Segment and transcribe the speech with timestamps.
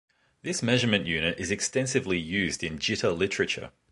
[0.41, 3.71] This measurement unit is extensively used in jitter literature.